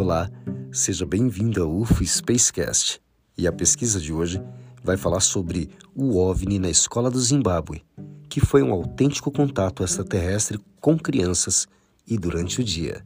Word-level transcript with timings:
Olá, 0.00 0.30
seja 0.72 1.04
bem-vindo 1.04 1.62
ao 1.62 1.70
UFO 1.70 2.02
Spacecast. 2.02 3.02
E 3.36 3.46
a 3.46 3.52
pesquisa 3.52 4.00
de 4.00 4.14
hoje 4.14 4.42
vai 4.82 4.96
falar 4.96 5.20
sobre 5.20 5.68
o 5.94 6.16
OVNI 6.16 6.58
na 6.58 6.70
escola 6.70 7.10
do 7.10 7.20
Zimbábue, 7.20 7.84
que 8.26 8.40
foi 8.40 8.62
um 8.62 8.72
autêntico 8.72 9.30
contato 9.30 9.84
extraterrestre 9.84 10.58
com 10.80 10.98
crianças 10.98 11.68
e 12.06 12.16
durante 12.16 12.62
o 12.62 12.64
dia. 12.64 13.04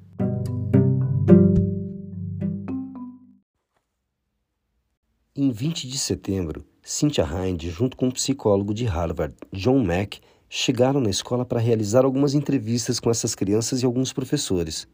Em 5.34 5.50
20 5.50 5.88
de 5.88 5.98
setembro, 5.98 6.64
Cynthia 6.80 7.24
Hind, 7.24 7.64
junto 7.70 7.96
com 7.96 8.06
o 8.06 8.12
psicólogo 8.12 8.72
de 8.72 8.84
Harvard, 8.84 9.34
John 9.52 9.84
Mack, 9.84 10.20
chegaram 10.48 11.00
na 11.00 11.10
escola 11.10 11.44
para 11.44 11.58
realizar 11.58 12.04
algumas 12.04 12.34
entrevistas 12.34 13.00
com 13.00 13.10
essas 13.10 13.34
crianças 13.34 13.82
e 13.82 13.84
alguns 13.84 14.12
professores. 14.12 14.86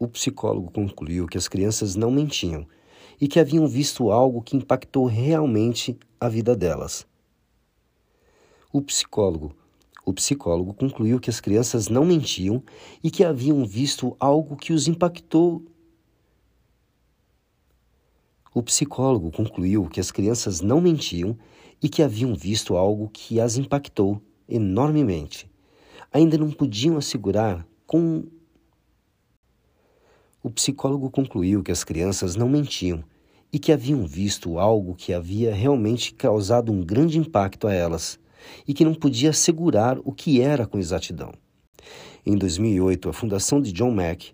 O 0.00 0.08
psicólogo 0.08 0.70
concluiu 0.70 1.26
que 1.26 1.36
as 1.36 1.46
crianças 1.46 1.94
não 1.94 2.10
mentiam 2.10 2.66
e 3.20 3.28
que 3.28 3.38
haviam 3.38 3.68
visto 3.68 4.10
algo 4.10 4.40
que 4.40 4.56
impactou 4.56 5.04
realmente 5.04 5.94
a 6.18 6.26
vida 6.26 6.56
delas. 6.56 7.06
O 8.72 8.80
psicólogo, 8.80 9.54
o 10.02 10.14
psicólogo 10.14 10.72
concluiu 10.72 11.20
que 11.20 11.28
as 11.28 11.38
crianças 11.38 11.88
não 11.88 12.06
mentiam 12.06 12.62
e 13.04 13.10
que 13.10 13.22
haviam 13.22 13.62
visto 13.66 14.16
algo 14.18 14.56
que 14.56 14.72
os 14.72 14.88
impactou. 14.88 15.62
O 18.54 18.62
psicólogo 18.62 19.30
concluiu 19.30 19.86
que 19.86 20.00
as 20.00 20.10
crianças 20.10 20.62
não 20.62 20.80
mentiam 20.80 21.36
e 21.82 21.90
que 21.90 22.02
haviam 22.02 22.34
visto 22.34 22.74
algo 22.74 23.10
que 23.12 23.38
as 23.38 23.58
impactou 23.58 24.18
enormemente. 24.48 25.50
Ainda 26.10 26.38
não 26.38 26.50
podiam 26.50 26.96
assegurar 26.96 27.66
com 27.86 28.24
o 30.42 30.50
psicólogo 30.50 31.10
concluiu 31.10 31.62
que 31.62 31.72
as 31.72 31.84
crianças 31.84 32.36
não 32.36 32.48
mentiam 32.48 33.04
e 33.52 33.58
que 33.58 33.72
haviam 33.72 34.06
visto 34.06 34.58
algo 34.58 34.94
que 34.94 35.12
havia 35.12 35.54
realmente 35.54 36.14
causado 36.14 36.72
um 36.72 36.82
grande 36.84 37.18
impacto 37.18 37.66
a 37.66 37.72
elas 37.72 38.18
e 38.66 38.72
que 38.72 38.84
não 38.84 38.94
podia 38.94 39.30
assegurar 39.30 39.98
o 40.04 40.12
que 40.12 40.40
era 40.40 40.66
com 40.66 40.78
exatidão. 40.78 41.32
Em 42.24 42.36
2008, 42.36 43.08
a 43.08 43.12
Fundação 43.12 43.60
de 43.60 43.72
John 43.72 43.90
Mack 43.90 44.32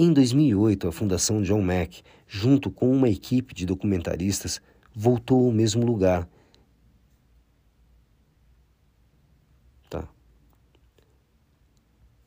em 0.00 0.12
2008, 0.12 0.86
a 0.86 0.92
Fundação 0.92 1.42
John 1.42 1.60
Mack, 1.60 2.02
junto 2.24 2.70
com 2.70 2.88
uma 2.88 3.08
equipe 3.08 3.52
de 3.52 3.66
documentaristas, 3.66 4.60
voltou 4.94 5.46
ao 5.46 5.50
mesmo 5.50 5.84
lugar. 5.84 6.28
Tá. 9.90 10.08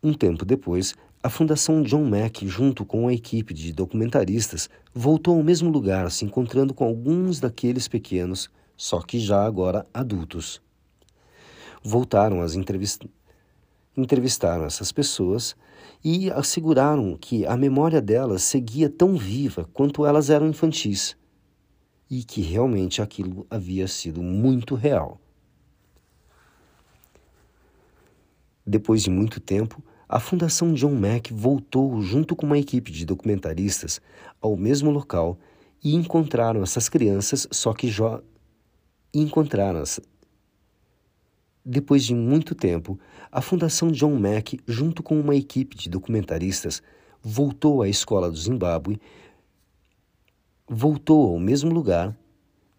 Um 0.04 0.14
tempo 0.14 0.44
depois, 0.44 0.94
a 1.24 1.30
Fundação 1.30 1.84
John 1.84 2.04
Mack, 2.04 2.48
junto 2.48 2.84
com 2.84 3.08
a 3.08 3.14
equipe 3.14 3.54
de 3.54 3.72
documentaristas, 3.72 4.68
voltou 4.92 5.38
ao 5.38 5.44
mesmo 5.44 5.70
lugar, 5.70 6.10
se 6.10 6.26
encontrando 6.26 6.74
com 6.74 6.84
alguns 6.84 7.40
daqueles 7.40 7.88
pequenos, 7.88 8.50
só 8.76 9.00
que 9.02 9.20
já 9.20 9.46
agora 9.46 9.86
adultos. 9.94 10.60
Voltaram 11.84 12.42
às 12.42 12.56
entrevistas 12.56 13.08
entrevistaram 13.96 14.64
essas 14.64 14.92
pessoas 14.92 15.54
e 16.04 16.32
asseguraram 16.32 17.18
que 17.18 17.46
a 17.46 17.58
memória 17.58 18.02
delas 18.02 18.42
seguia 18.42 18.90
tão 18.90 19.18
viva 19.18 19.70
quanto 19.74 20.06
elas 20.06 20.30
eram 20.30 20.48
infantis 20.48 21.18
e 22.10 22.24
que 22.24 22.42
realmente 22.42 23.02
aquilo 23.02 23.46
havia 23.50 23.88
sido 23.88 24.24
muito 24.24 24.76
real. 24.76 25.20
Depois 28.66 29.04
de 29.04 29.10
muito 29.10 29.42
tempo, 29.42 29.84
a 30.12 30.20
Fundação 30.20 30.74
John 30.74 30.94
Mack 30.94 31.32
voltou 31.32 32.02
junto 32.02 32.36
com 32.36 32.46
uma 32.46 32.60
equipe 32.60 32.92
de 32.92 33.06
documentaristas 33.06 34.02
ao 34.42 34.58
mesmo 34.58 34.92
local 34.92 35.40
e 35.82 35.96
encontraram 35.96 36.62
essas 36.62 36.90
crianças, 36.90 37.48
só 37.50 37.72
que 37.72 37.90
já 37.90 38.22
encontraram-as. 39.14 40.02
Depois 41.64 42.04
de 42.04 42.14
muito 42.14 42.54
tempo, 42.54 43.00
a 43.32 43.40
Fundação 43.40 43.90
John 43.90 44.14
Mack, 44.20 44.60
junto 44.68 45.02
com 45.02 45.18
uma 45.18 45.34
equipe 45.34 45.78
de 45.78 45.90
documentaristas, 45.90 46.84
voltou 47.24 47.82
à 47.82 47.88
escola 47.88 48.30
do 48.30 48.36
Zimbábue, 48.36 49.00
voltou 50.68 51.32
ao 51.32 51.40
mesmo 51.40 51.72
lugar 51.72 52.14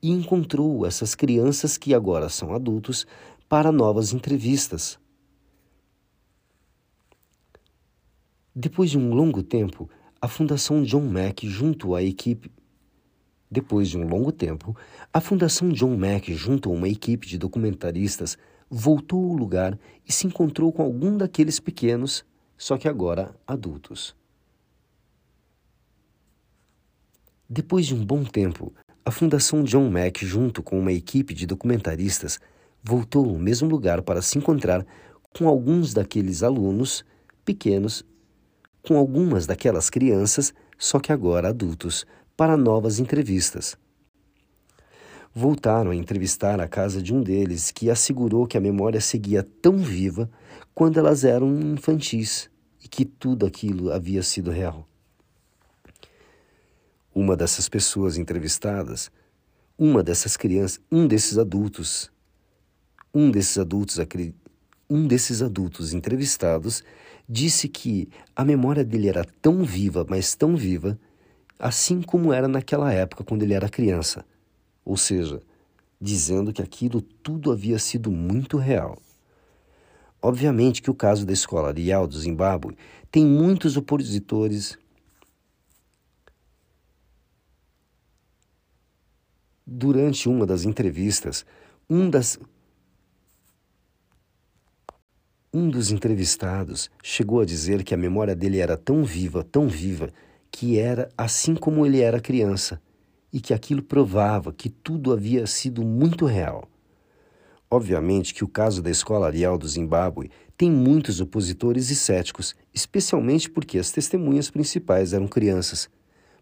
e 0.03 0.11
encontrou 0.11 0.85
essas 0.85 1.15
crianças 1.15 1.79
que 1.79 1.95
agora 1.95 2.29
são 2.29 2.55
adultos 2.55 3.07
para 3.49 3.73
novas 3.73 4.13
entrevistas. 4.13 5.01
Depois 8.55 8.91
de 8.91 8.99
um 8.99 9.15
longo 9.15 9.43
tempo, 9.43 9.89
a 10.21 10.29
Fundação 10.29 10.83
John 10.83 11.07
Mack, 11.09 11.49
junto 11.49 11.95
à 11.95 12.03
equipe 12.03 12.51
depois 13.51 13.89
de 13.89 13.99
um 13.99 14.07
longo 14.07 14.33
tempo, 14.33 14.75
a 15.13 15.21
Fundação 15.21 15.71
John 15.71 15.95
Mack, 15.97 16.33
junto 16.35 16.71
a 16.71 16.73
uma 16.73 16.89
equipe 16.89 17.27
de 17.27 17.37
documentaristas, 17.37 18.39
voltou 18.71 19.31
ao 19.31 19.37
lugar 19.37 19.79
e 20.09 20.13
se 20.13 20.27
encontrou 20.27 20.73
com 20.73 20.83
algum 20.83 21.19
daqueles 21.19 21.61
pequenos, 21.61 22.25
só 22.57 22.79
que 22.79 22.89
agora 22.89 23.35
adultos. 23.47 24.17
Depois 27.49 27.87
de 27.87 27.95
um 27.95 28.05
bom 28.05 28.25
tempo, 28.25 28.73
a 29.05 29.11
Fundação 29.11 29.63
John 29.65 29.91
Mack, 29.91 30.25
junto 30.25 30.63
com 30.63 30.79
uma 30.79 30.93
equipe 30.93 31.35
de 31.35 31.47
documentaristas, 31.47 32.41
voltou 32.83 33.29
ao 33.29 33.39
mesmo 33.39 33.69
lugar 33.69 34.01
para 34.01 34.23
se 34.23 34.39
encontrar 34.39 34.87
com 35.39 35.47
alguns 35.47 35.93
daqueles 35.93 36.43
alunos 36.43 37.05
pequenos 37.45 38.03
com 38.83 38.97
algumas 38.97 39.47
daquelas 39.47 39.89
crianças, 39.89 40.53
só 40.79 40.99
que 40.99 41.13
agora 41.13 41.49
adultos, 41.49 42.05
para 42.37 42.57
novas 42.57 42.99
entrevistas. 42.99 43.77
Voltaram 45.35 45.93
a 45.93 45.97
entrevistar 45.97 46.61
a 46.61 46.69
casa 46.69 47.01
de 47.01 47.15
um 47.15 47.23
deles, 47.23 47.71
que 47.71 47.89
assegurou 47.89 48.47
que 48.47 48.59
a 48.59 48.61
memória 48.61 49.01
seguia 49.01 49.43
tão 49.43 49.79
viva 49.79 50.31
quando 50.75 50.99
elas 50.99 51.25
eram 51.25 51.49
infantis 51.61 52.51
e 52.83 52.89
que 52.89 53.05
tudo 53.05 53.47
aquilo 53.47 53.93
havia 53.93 54.23
sido 54.23 54.51
real. 54.51 54.87
Uma 57.15 57.37
dessas 57.37 57.69
pessoas 57.69 58.19
entrevistadas, 58.19 59.11
uma 59.79 60.03
dessas 60.03 60.37
crianças, 60.37 60.81
um 60.91 61.07
desses 61.07 61.39
adultos, 61.39 62.11
um 63.15 63.31
desses 63.31 63.59
adultos, 63.59 63.99
um 64.89 65.07
desses 65.07 65.43
adultos 65.43 65.93
entrevistados 65.93 66.83
disse 67.33 67.67
que 67.67 68.11
a 68.37 68.45
memória 68.45 68.85
dele 68.85 69.09
era 69.09 69.25
tão 69.25 69.65
viva, 69.65 70.05
mas 70.07 70.35
tão 70.35 70.55
viva, 70.55 70.99
assim 71.59 72.03
como 72.03 72.31
era 72.31 72.47
naquela 72.47 72.93
época 72.93 73.25
quando 73.25 73.43
ele 73.43 73.55
era 73.55 73.71
criança. 73.71 74.23
Ou 74.85 74.99
seja, 74.99 75.41
dizendo 75.99 76.53
que 76.53 76.61
aquilo 76.61 77.01
tudo 77.01 77.51
havia 77.51 77.79
sido 77.79 78.11
muito 78.11 78.59
real. 78.59 79.01
Obviamente 80.21 80.83
que 80.83 80.91
o 80.91 80.95
caso 80.95 81.25
da 81.25 81.33
escola 81.33 81.73
Rial 81.73 82.07
do 82.07 82.19
Zimbábue 82.19 82.77
tem 83.11 83.25
muitos 83.25 83.79
opositores. 83.79 84.77
Durante 89.67 90.29
uma 90.29 90.45
das 90.45 90.65
entrevistas, 90.65 91.47
um 91.89 92.11
das 92.11 92.39
um 95.55 95.69
dos 95.69 95.93
entrevistados 95.93 96.91
chegou 97.03 97.41
a 97.41 97.45
dizer 97.45 97.85
que 97.85 97.93
a 97.93 97.97
memória 97.97 98.35
dele 98.35 98.59
era 98.59 98.75
tão 98.75 99.05
viva, 99.05 99.45
tão 99.45 99.69
viva, 99.69 100.09
que 100.51 100.79
era 100.79 101.11
assim 101.17 101.55
como 101.55 101.85
ele 101.85 102.01
era 102.01 102.21
criança 102.21 102.81
e 103.31 103.39
que 103.39 103.53
aquilo 103.53 103.83
provava 103.83 104.51
que 104.51 104.71
tudo 104.71 105.13
havia 105.13 105.47
sido 105.47 105.85
muito 105.85 106.25
real. 106.25 106.67
Obviamente 107.71 108.33
que 108.33 108.45
o 108.45 108.49
caso 108.49 108.83
da 108.83 108.91
Escola 108.91 109.27
Arial 109.27 109.59
do 109.59 109.69
Zimbábue 109.69 110.31
tem 110.57 110.71
muitos 110.71 111.21
opositores 111.21 111.91
e 111.91 111.97
céticos, 111.97 112.55
especialmente 112.73 113.51
porque 113.51 113.79
as 113.79 113.91
testemunhas 113.91 114.51
principais 114.51 115.13
eram 115.13 115.27
crianças. 115.27 115.89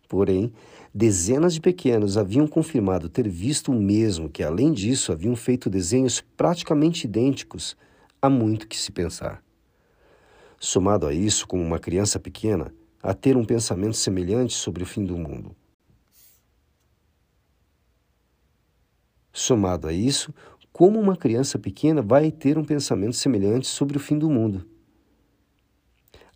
Porém, 0.09 0.53
dezenas 0.95 1.55
de 1.55 1.61
pequenos 1.61 2.17
haviam 2.17 2.47
confirmado 2.47 3.09
ter 3.09 3.29
visto 3.29 3.73
o 3.73 3.81
mesmo, 3.81 4.29
que 4.29 4.43
além 4.43 4.73
disso 4.73 5.11
haviam 5.11 5.35
feito 5.35 5.71
desenhos 5.71 6.21
praticamente 6.37 7.07
idênticos 7.07 7.77
há 8.21 8.29
muito 8.29 8.69
que 8.69 8.77
se 8.77 8.93
pensar. 8.93 9.43
Somado 10.59 11.07
a 11.07 11.15
isso, 11.15 11.47
como 11.47 11.63
uma 11.63 11.79
criança 11.79 12.19
pequena, 12.19 12.73
a 13.03 13.15
ter 13.15 13.37
um 13.37 13.45
pensamento 13.45 13.97
semelhante 13.97 14.53
sobre 14.53 14.83
o 14.83 14.87
fim 14.87 15.05
do 15.05 15.17
mundo. 15.17 15.57
Somado 19.33 19.89
a 19.89 19.93
isso, 19.93 20.35
como 20.73 21.01
uma 21.01 21.17
criança 21.17 21.59
pequena 21.59 22.03
vai 22.03 22.31
ter 22.31 22.59
um 22.59 22.65
pensamento 22.65 23.17
semelhante 23.17 23.67
sobre 23.67 23.97
o 23.97 24.01
fim 24.01 24.19
do 24.19 24.29
mundo? 24.29 24.67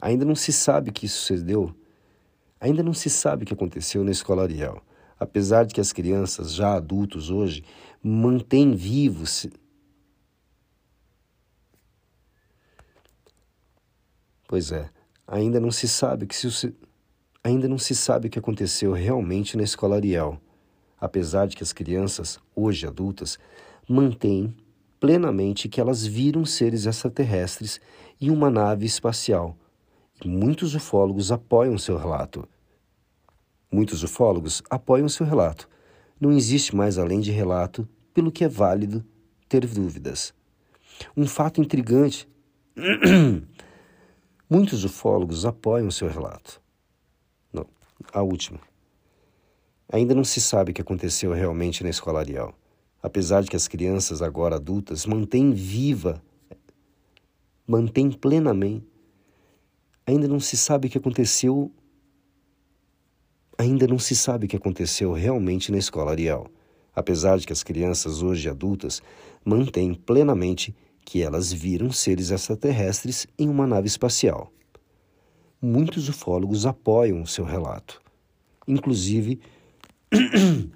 Ainda 0.00 0.24
não 0.24 0.34
se 0.34 0.52
sabe 0.52 0.90
que 0.90 1.06
isso 1.06 1.18
sucedeu. 1.18 1.74
Ainda 2.60 2.82
não 2.82 2.94
se 2.94 3.10
sabe 3.10 3.44
o 3.44 3.46
que 3.46 3.52
aconteceu 3.52 4.02
na 4.04 4.10
escola 4.10 4.42
Ariel, 4.42 4.82
apesar 5.18 5.64
de 5.64 5.74
que 5.74 5.80
as 5.80 5.92
crianças, 5.92 6.54
já 6.54 6.74
adultos 6.74 7.30
hoje, 7.30 7.62
mantêm 8.02 8.74
vivos 8.74 9.46
Pois 14.46 14.72
é, 14.72 14.90
ainda 15.26 15.58
não 15.58 15.70
se 15.70 15.88
sabe 15.88 16.26
que 16.26 16.36
se 16.36 16.74
Ainda 17.46 17.68
não 17.68 17.76
se 17.76 17.94
sabe 17.94 18.28
o 18.28 18.30
que 18.30 18.38
aconteceu 18.38 18.92
realmente 18.92 19.54
na 19.54 19.62
escola 19.62 19.96
Ariel, 19.96 20.40
apesar 20.98 21.46
de 21.46 21.54
que 21.54 21.62
as 21.62 21.74
crianças, 21.74 22.40
hoje 22.56 22.86
adultas, 22.86 23.38
mantêm 23.86 24.56
plenamente 24.98 25.68
que 25.68 25.78
elas 25.78 26.06
viram 26.06 26.46
seres 26.46 26.86
extraterrestres 26.86 27.82
em 28.18 28.30
uma 28.30 28.48
nave 28.48 28.86
espacial. 28.86 29.58
Muitos 30.24 30.74
ufólogos 30.74 31.30
apoiam 31.30 31.76
seu 31.76 31.98
relato. 31.98 32.48
Muitos 33.70 34.02
ufólogos 34.02 34.62
apoiam 34.70 35.06
seu 35.06 35.26
relato. 35.26 35.68
Não 36.18 36.32
existe 36.32 36.74
mais 36.74 36.96
além 36.96 37.20
de 37.20 37.30
relato, 37.30 37.86
pelo 38.14 38.32
que 38.32 38.42
é 38.42 38.48
válido 38.48 39.04
ter 39.50 39.66
dúvidas. 39.66 40.32
Um 41.14 41.26
fato 41.26 41.60
intrigante. 41.60 42.26
Muitos 44.48 44.84
ufólogos 44.84 45.44
apoiam 45.44 45.90
seu 45.90 46.08
relato. 46.08 46.60
Não, 47.52 47.66
a 48.12 48.22
última. 48.22 48.60
Ainda 49.92 50.14
não 50.14 50.24
se 50.24 50.40
sabe 50.40 50.70
o 50.70 50.74
que 50.74 50.80
aconteceu 50.80 51.32
realmente 51.32 51.82
na 51.82 51.90
escola 51.90 52.20
Ariel 52.20 52.54
apesar 53.04 53.42
de 53.42 53.50
que 53.50 53.56
as 53.56 53.68
crianças, 53.68 54.22
agora 54.22 54.56
adultas, 54.56 55.04
mantêm 55.04 55.52
viva, 55.52 56.22
mantêm 57.66 58.10
plenamente. 58.10 58.88
Ainda 60.06 60.26
não 60.26 60.40
se 60.40 60.56
sabe 60.56 60.88
o 60.88 60.90
que 60.90 60.96
aconteceu. 60.96 61.70
Ainda 63.58 63.86
não 63.86 63.98
se 63.98 64.16
sabe 64.16 64.46
o 64.46 64.48
que 64.48 64.56
aconteceu 64.56 65.12
realmente 65.12 65.70
na 65.70 65.76
escola 65.76 66.12
Ariel, 66.12 66.46
apesar 66.96 67.36
de 67.38 67.46
que 67.46 67.52
as 67.52 67.62
crianças, 67.62 68.22
hoje 68.22 68.48
adultas, 68.48 69.02
mantêm 69.44 69.92
plenamente 69.92 70.74
que 71.04 71.22
elas 71.22 71.52
viram 71.52 71.92
seres 71.92 72.30
extraterrestres 72.30 73.26
em 73.38 73.48
uma 73.48 73.66
nave 73.66 73.86
espacial. 73.86 74.50
Muitos 75.60 76.08
ufólogos 76.08 76.66
apoiam 76.66 77.22
o 77.22 77.26
seu 77.26 77.44
relato. 77.44 78.00
Inclusive. 78.66 79.40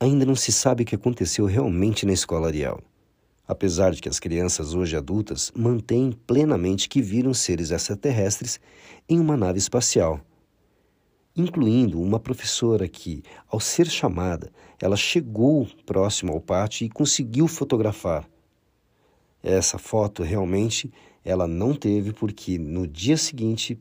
Ainda 0.00 0.24
não 0.24 0.36
se 0.36 0.52
sabe 0.52 0.84
o 0.84 0.86
que 0.86 0.94
aconteceu 0.94 1.44
realmente 1.44 2.06
na 2.06 2.12
escola 2.12 2.46
Ariel. 2.46 2.80
Apesar 3.46 3.92
de 3.92 4.00
que 4.00 4.08
as 4.08 4.20
crianças 4.20 4.74
hoje 4.74 4.96
adultas 4.96 5.50
mantêm 5.56 6.12
plenamente 6.26 6.88
que 6.88 7.02
viram 7.02 7.34
seres 7.34 7.70
extraterrestres 7.70 8.60
em 9.08 9.18
uma 9.18 9.36
nave 9.36 9.58
espacial, 9.58 10.20
incluindo 11.40 12.00
uma 12.00 12.18
professora 12.18 12.88
que, 12.88 13.22
ao 13.48 13.60
ser 13.60 13.86
chamada, 13.86 14.52
ela 14.80 14.96
chegou 14.96 15.66
próximo 15.86 16.32
ao 16.32 16.40
pátio 16.40 16.84
e 16.84 16.90
conseguiu 16.90 17.46
fotografar. 17.46 18.28
Essa 19.42 19.78
foto 19.78 20.22
realmente 20.22 20.92
ela 21.24 21.46
não 21.46 21.74
teve 21.74 22.12
porque 22.12 22.58
no 22.58 22.86
dia 22.86 23.16
seguinte 23.16 23.78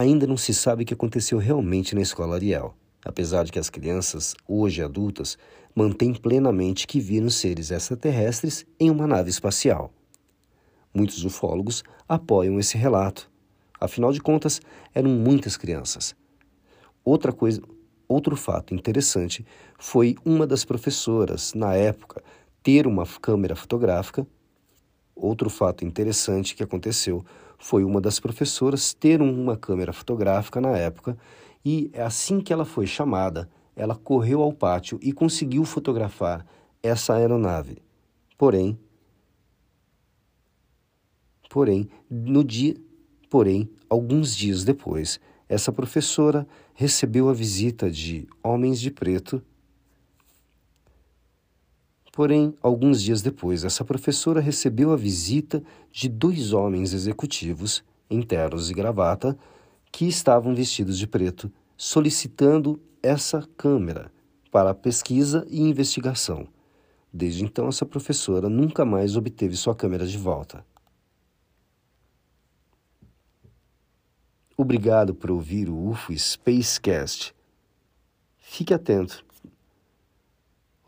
Ainda 0.00 0.28
não 0.28 0.36
se 0.36 0.54
sabe 0.54 0.84
o 0.84 0.86
que 0.86 0.94
aconteceu 0.94 1.38
realmente 1.38 1.92
na 1.92 2.00
escola 2.00 2.36
Ariel, 2.36 2.72
apesar 3.04 3.42
de 3.42 3.50
que 3.50 3.58
as 3.58 3.68
crianças, 3.68 4.32
hoje 4.46 4.80
adultas, 4.80 5.36
mantêm 5.74 6.14
plenamente 6.14 6.86
que 6.86 7.00
viram 7.00 7.28
seres 7.28 7.72
extraterrestres 7.72 8.64
em 8.78 8.90
uma 8.90 9.08
nave 9.08 9.28
espacial. 9.28 9.92
Muitos 10.94 11.24
ufólogos 11.24 11.82
apoiam 12.08 12.60
esse 12.60 12.78
relato. 12.78 13.28
Afinal 13.80 14.12
de 14.12 14.20
contas, 14.20 14.60
eram 14.94 15.10
muitas 15.10 15.56
crianças. 15.56 16.14
Outra 17.04 17.32
coisa, 17.32 17.62
outro 18.06 18.36
fato 18.36 18.74
interessante 18.74 19.46
foi 19.78 20.16
uma 20.24 20.46
das 20.46 20.64
professoras, 20.64 21.54
na 21.54 21.74
época, 21.74 22.22
ter 22.62 22.86
uma 22.86 23.06
câmera 23.06 23.54
fotográfica. 23.54 24.26
Outro 25.14 25.48
fato 25.48 25.84
interessante 25.84 26.54
que 26.54 26.62
aconteceu 26.62 27.24
foi 27.58 27.84
uma 27.84 28.00
das 28.00 28.20
professoras 28.20 28.94
ter 28.94 29.20
uma 29.20 29.56
câmera 29.56 29.92
fotográfica 29.92 30.60
na 30.60 30.76
época 30.76 31.16
e 31.64 31.90
assim 31.96 32.40
que 32.40 32.52
ela 32.52 32.64
foi 32.64 32.86
chamada, 32.86 33.48
ela 33.74 33.96
correu 33.96 34.42
ao 34.42 34.52
pátio 34.52 34.98
e 35.02 35.12
conseguiu 35.12 35.64
fotografar 35.64 36.46
essa 36.82 37.14
aeronave. 37.14 37.78
Porém, 38.36 38.78
porém, 41.50 41.88
no 42.08 42.44
dia, 42.44 42.76
porém, 43.28 43.68
alguns 43.88 44.34
dias 44.34 44.64
depois, 44.64 45.20
essa 45.48 45.72
professora 45.72 46.46
recebeu 46.74 47.28
a 47.28 47.32
visita 47.32 47.90
de 47.90 48.28
homens 48.42 48.80
de 48.80 48.90
preto 48.90 49.42
Porém, 52.18 52.52
alguns 52.60 53.00
dias 53.00 53.22
depois, 53.22 53.62
essa 53.62 53.84
professora 53.84 54.40
recebeu 54.40 54.92
a 54.92 54.96
visita 54.96 55.62
de 55.92 56.08
dois 56.08 56.52
homens 56.52 56.92
executivos, 56.92 57.84
em 58.10 58.20
ternos 58.22 58.68
e 58.68 58.74
gravata, 58.74 59.38
que 59.92 60.04
estavam 60.08 60.52
vestidos 60.52 60.98
de 60.98 61.06
preto, 61.06 61.48
solicitando 61.76 62.82
essa 63.00 63.48
câmera 63.56 64.10
para 64.50 64.74
pesquisa 64.74 65.46
e 65.48 65.60
investigação. 65.60 66.48
Desde 67.12 67.44
então, 67.44 67.68
essa 67.68 67.86
professora 67.86 68.48
nunca 68.48 68.84
mais 68.84 69.14
obteve 69.14 69.54
sua 69.54 69.76
câmera 69.76 70.04
de 70.04 70.18
volta. 70.18 70.66
Obrigado 74.60 75.14
por 75.14 75.30
ouvir 75.30 75.70
o 75.70 75.88
UFO 75.88 76.12
Spacecast. 76.18 77.32
Fique 78.38 78.74
atento 78.74 79.24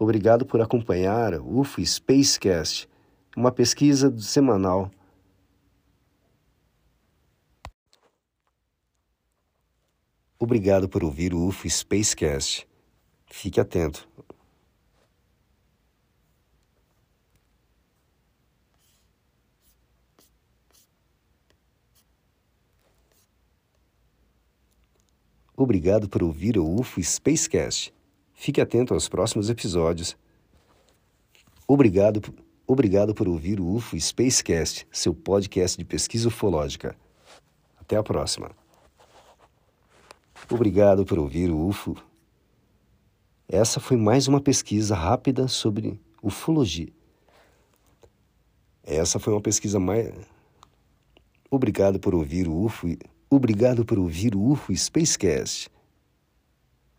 Obrigado 0.01 0.47
por 0.47 0.63
acompanhar 0.63 1.35
o 1.35 1.61
UFO 1.61 1.85
Spacecast, 1.85 2.89
uma 3.37 3.53
pesquisa 3.53 4.11
semanal. 4.19 4.91
Obrigado 10.39 10.89
por 10.89 11.05
ouvir 11.05 11.35
o 11.35 11.47
UFO 11.47 11.69
Spacecast. 11.69 12.67
Fique 13.27 13.61
atento. 13.61 14.09
Obrigado 25.63 26.09
por 26.09 26.23
ouvir 26.23 26.57
o 26.57 26.67
UFO 26.67 27.03
Spacecast. 27.05 27.93
Fique 28.33 28.63
atento 28.63 28.95
aos 28.95 29.11
próximos 29.11 29.51
episódios. 29.51 30.17
Obrigado, 31.69 32.23
obrigado 32.67 33.15
por 33.15 33.29
ouvir 33.29 33.61
o 33.61 33.75
UFO 33.75 34.01
Spacecast, 34.01 34.89
seu 34.91 35.15
podcast 35.15 35.77
de 35.77 35.85
pesquisa 35.85 36.29
ufológica. 36.29 36.97
Até 37.79 37.95
a 37.95 38.03
próxima. 38.03 38.53
Obrigado 40.51 41.05
por 41.05 41.19
ouvir 41.19 41.51
o 41.51 41.67
UFO. 41.67 41.95
Essa 43.47 43.81
foi 43.81 43.99
mais 43.99 44.29
uma 44.29 44.41
pesquisa 44.41 44.95
rápida 44.95 45.47
sobre 45.47 46.01
ufologia. 46.23 46.89
Essa 48.83 49.19
foi 49.19 49.35
uma 49.35 49.43
pesquisa 49.43 49.79
mais. 49.79 50.11
Obrigado 51.51 52.01
por 52.01 52.15
ouvir 52.15 52.49
o 52.49 52.65
UFO. 52.65 52.97
Obrigado 53.33 53.85
por 53.85 53.97
ouvir 53.97 54.35
o 54.35 54.43
UFO 54.51 54.77
Spacecast. 54.77 55.69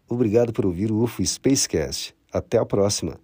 Obrigado 0.08 0.54
por 0.54 0.66
ouvir 0.66 0.90
o 0.90 1.04
UFO 1.04 1.26
Spacecast. 1.26 2.16
Até 2.32 2.58
a 2.58 2.66
próxima. 2.66 3.20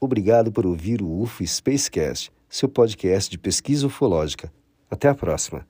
Obrigado 0.00 0.52
por 0.52 0.64
ouvir 0.64 1.02
o 1.02 1.20
UFO 1.20 1.44
Spacecast, 1.44 2.30
seu 2.48 2.68
podcast 2.68 3.28
de 3.28 3.36
pesquisa 3.36 3.88
ufológica. 3.88 4.52
Até 4.88 5.08
a 5.08 5.14
próxima. 5.14 5.66